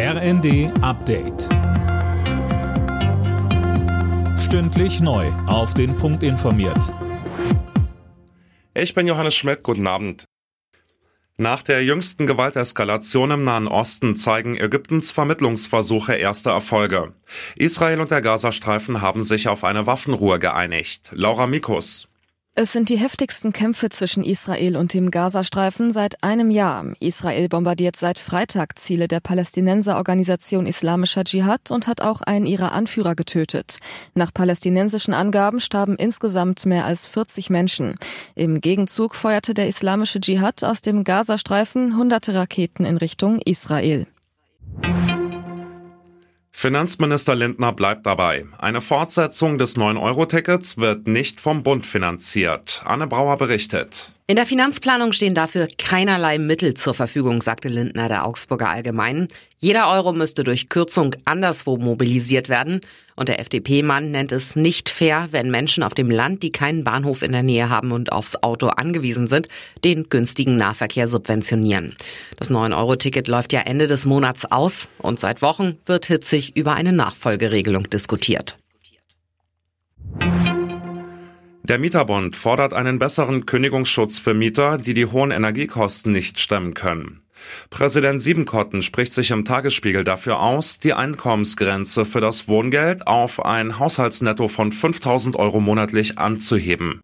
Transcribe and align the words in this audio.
RND 0.00 0.70
Update. 0.80 1.48
Stündlich 4.38 5.00
neu. 5.00 5.26
Auf 5.48 5.74
den 5.74 5.96
Punkt 5.96 6.22
informiert. 6.22 6.94
Ich 8.74 8.94
bin 8.94 9.08
Johannes 9.08 9.34
Schmidt. 9.34 9.64
Guten 9.64 9.88
Abend. 9.88 10.24
Nach 11.36 11.62
der 11.62 11.82
jüngsten 11.82 12.28
Gewalteskalation 12.28 13.32
im 13.32 13.42
Nahen 13.42 13.66
Osten 13.66 14.14
zeigen 14.14 14.56
Ägyptens 14.56 15.10
Vermittlungsversuche 15.10 16.14
erste 16.14 16.50
Erfolge. 16.50 17.14
Israel 17.56 18.00
und 18.00 18.12
der 18.12 18.22
Gazastreifen 18.22 19.02
haben 19.02 19.22
sich 19.22 19.48
auf 19.48 19.64
eine 19.64 19.88
Waffenruhe 19.88 20.38
geeinigt. 20.38 21.10
Laura 21.10 21.48
Mikus. 21.48 22.06
Es 22.60 22.72
sind 22.72 22.88
die 22.88 22.98
heftigsten 22.98 23.52
Kämpfe 23.52 23.88
zwischen 23.88 24.24
Israel 24.24 24.76
und 24.76 24.92
dem 24.92 25.12
Gazastreifen 25.12 25.92
seit 25.92 26.24
einem 26.24 26.50
Jahr. 26.50 26.86
Israel 26.98 27.48
bombardiert 27.48 27.94
seit 27.94 28.18
Freitag 28.18 28.80
Ziele 28.80 29.06
der 29.06 29.20
Palästinenserorganisation 29.20 30.66
Islamischer 30.66 31.22
Dschihad 31.22 31.70
und 31.70 31.86
hat 31.86 32.00
auch 32.00 32.20
einen 32.20 32.46
ihrer 32.46 32.72
Anführer 32.72 33.14
getötet. 33.14 33.78
Nach 34.14 34.34
palästinensischen 34.34 35.14
Angaben 35.14 35.60
starben 35.60 35.94
insgesamt 35.94 36.66
mehr 36.66 36.84
als 36.84 37.06
40 37.06 37.48
Menschen. 37.48 37.94
Im 38.34 38.60
Gegenzug 38.60 39.14
feuerte 39.14 39.54
der 39.54 39.68
Islamische 39.68 40.20
Dschihad 40.20 40.64
aus 40.64 40.82
dem 40.82 41.04
Gazastreifen 41.04 41.96
hunderte 41.96 42.34
Raketen 42.34 42.84
in 42.84 42.96
Richtung 42.96 43.38
Israel. 43.38 44.08
Finanzminister 46.60 47.36
Lindner 47.36 47.72
bleibt 47.72 48.04
dabei. 48.04 48.44
Eine 48.58 48.80
Fortsetzung 48.80 49.58
des 49.58 49.76
9-Euro-Tickets 49.76 50.76
wird 50.76 51.06
nicht 51.06 51.40
vom 51.40 51.62
Bund 51.62 51.86
finanziert. 51.86 52.82
Anne 52.84 53.06
Brauer 53.06 53.36
berichtet. 53.36 54.17
In 54.30 54.36
der 54.36 54.44
Finanzplanung 54.44 55.14
stehen 55.14 55.34
dafür 55.34 55.68
keinerlei 55.78 56.36
Mittel 56.36 56.74
zur 56.74 56.92
Verfügung, 56.92 57.40
sagte 57.40 57.68
Lindner 57.68 58.08
der 58.08 58.26
Augsburger 58.26 58.68
Allgemeinen. 58.68 59.28
Jeder 59.58 59.88
Euro 59.88 60.12
müsste 60.12 60.44
durch 60.44 60.68
Kürzung 60.68 61.16
anderswo 61.24 61.78
mobilisiert 61.78 62.50
werden. 62.50 62.82
Und 63.16 63.30
der 63.30 63.40
FDP-Mann 63.40 64.10
nennt 64.10 64.30
es 64.32 64.54
nicht 64.54 64.90
fair, 64.90 65.28
wenn 65.30 65.50
Menschen 65.50 65.82
auf 65.82 65.94
dem 65.94 66.10
Land, 66.10 66.42
die 66.42 66.52
keinen 66.52 66.84
Bahnhof 66.84 67.22
in 67.22 67.32
der 67.32 67.42
Nähe 67.42 67.70
haben 67.70 67.90
und 67.90 68.12
aufs 68.12 68.36
Auto 68.42 68.66
angewiesen 68.66 69.28
sind, 69.28 69.48
den 69.82 70.10
günstigen 70.10 70.58
Nahverkehr 70.58 71.08
subventionieren. 71.08 71.96
Das 72.36 72.50
9-Euro-Ticket 72.50 73.28
läuft 73.28 73.54
ja 73.54 73.60
Ende 73.60 73.86
des 73.86 74.04
Monats 74.04 74.44
aus 74.44 74.90
und 74.98 75.18
seit 75.18 75.40
Wochen 75.40 75.78
wird 75.86 76.04
hitzig 76.04 76.54
über 76.54 76.74
eine 76.74 76.92
Nachfolgeregelung 76.92 77.88
diskutiert. 77.88 78.58
Der 81.68 81.78
Mieterbund 81.78 82.34
fordert 82.34 82.72
einen 82.72 82.98
besseren 82.98 83.44
Kündigungsschutz 83.44 84.18
für 84.18 84.32
Mieter, 84.32 84.78
die 84.78 84.94
die 84.94 85.04
hohen 85.04 85.30
Energiekosten 85.30 86.10
nicht 86.12 86.40
stemmen 86.40 86.72
können. 86.72 87.20
Präsident 87.68 88.22
Siebenkotten 88.22 88.82
spricht 88.82 89.12
sich 89.12 89.30
im 89.30 89.44
Tagesspiegel 89.44 90.02
dafür 90.02 90.40
aus, 90.40 90.78
die 90.78 90.94
Einkommensgrenze 90.94 92.06
für 92.06 92.22
das 92.22 92.48
Wohngeld 92.48 93.06
auf 93.06 93.44
ein 93.44 93.78
Haushaltsnetto 93.78 94.48
von 94.48 94.72
5000 94.72 95.36
Euro 95.36 95.60
monatlich 95.60 96.18
anzuheben. 96.18 97.02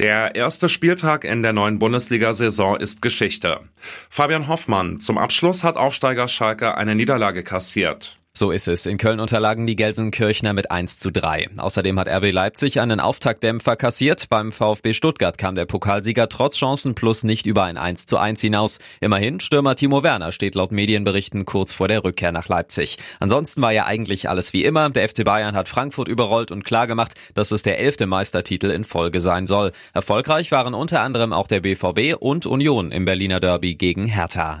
Der 0.00 0.34
erste 0.34 0.68
Spieltag 0.68 1.24
in 1.24 1.42
der 1.42 1.52
neuen 1.52 1.78
Bundesliga-Saison 1.78 2.78
ist 2.78 3.00
Geschichte. 3.00 3.60
Fabian 4.08 4.48
Hoffmann, 4.48 4.98
zum 4.98 5.18
Abschluss 5.18 5.62
hat 5.62 5.76
Aufsteiger 5.76 6.26
Schalke 6.26 6.76
eine 6.76 6.94
Niederlage 6.94 7.44
kassiert. 7.44 8.19
So 8.32 8.52
ist 8.52 8.68
es. 8.68 8.86
In 8.86 8.96
Köln 8.96 9.18
unterlagen 9.18 9.66
die 9.66 9.74
Gelsenkirchner 9.74 10.52
mit 10.52 10.70
1 10.70 11.00
zu 11.00 11.10
3. 11.10 11.48
Außerdem 11.56 11.98
hat 11.98 12.08
RB 12.08 12.30
Leipzig 12.30 12.80
einen 12.80 13.00
Auftaktdämpfer 13.00 13.74
kassiert. 13.74 14.28
Beim 14.30 14.52
VfB 14.52 14.92
Stuttgart 14.92 15.36
kam 15.36 15.56
der 15.56 15.66
Pokalsieger 15.66 16.28
trotz 16.28 16.56
Chancen 16.56 16.94
plus 16.94 17.24
nicht 17.24 17.44
über 17.44 17.64
ein 17.64 17.76
1 17.76 18.06
zu 18.06 18.18
1 18.18 18.40
hinaus. 18.40 18.78
Immerhin, 19.00 19.40
Stürmer 19.40 19.74
Timo 19.74 20.04
Werner 20.04 20.30
steht 20.30 20.54
laut 20.54 20.70
Medienberichten 20.70 21.44
kurz 21.44 21.72
vor 21.72 21.88
der 21.88 22.04
Rückkehr 22.04 22.30
nach 22.30 22.48
Leipzig. 22.48 22.98
Ansonsten 23.18 23.62
war 23.62 23.72
ja 23.72 23.86
eigentlich 23.86 24.30
alles 24.30 24.52
wie 24.52 24.64
immer. 24.64 24.88
Der 24.90 25.08
FC 25.08 25.24
Bayern 25.24 25.56
hat 25.56 25.68
Frankfurt 25.68 26.06
überrollt 26.06 26.52
und 26.52 26.64
klargemacht, 26.64 27.14
dass 27.34 27.50
es 27.50 27.62
der 27.64 27.80
elfte 27.80 28.06
Meistertitel 28.06 28.70
in 28.70 28.84
Folge 28.84 29.20
sein 29.20 29.48
soll. 29.48 29.72
Erfolgreich 29.92 30.52
waren 30.52 30.74
unter 30.74 31.00
anderem 31.00 31.32
auch 31.32 31.48
der 31.48 31.60
BVB 31.60 32.14
und 32.18 32.46
Union 32.46 32.92
im 32.92 33.04
Berliner 33.04 33.40
Derby 33.40 33.74
gegen 33.74 34.06
Hertha. 34.06 34.60